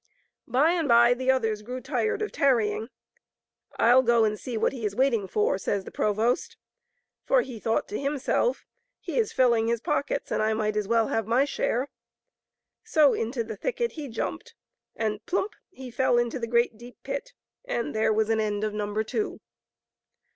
By 0.47 0.71
and 0.71 0.87
by 0.87 1.13
the 1.13 1.29
others 1.29 1.61
grew 1.61 1.79
tired 1.79 2.23
of 2.23 2.31
tarrying. 2.31 2.89
"I'll 3.77 4.01
go 4.01 4.23
and 4.25 4.39
see 4.39 4.57
what 4.57 4.73
he 4.73 4.83
is 4.83 4.95
waiting 4.95 5.27
for," 5.27 5.59
says 5.59 5.83
the 5.83 5.91
provost. 5.91 6.57
For 7.23 7.43
he 7.43 7.59
thought 7.59 7.87
to 7.89 7.99
himself," 7.99 8.65
He 8.99 9.19
is 9.19 9.31
filling 9.31 9.67
his 9.67 9.79
pockets, 9.79 10.31
and 10.31 10.41
I 10.41 10.55
might 10.55 10.75
as 10.75 10.87
well 10.87 11.09
have 11.09 11.27
my 11.27 11.45
share." 11.45 11.87
So, 12.83 13.13
into 13.13 13.43
the 13.43 13.55
thicket 13.55 13.91
he 13.91 14.07
jumped, 14.07 14.55
and— 14.95 15.23
plump!— 15.27 15.51
he 15.69 15.91
fell 15.91 16.17
into 16.17 16.39
the 16.39 16.47
great, 16.47 16.79
deep 16.79 16.97
pit; 17.03 17.33
and 17.63 17.93
there 17.93 18.11
was 18.11 18.31
an 18.31 18.39
end 18.39 18.63
of 18.63 18.73
number 18.73 19.03
two. 19.03 19.39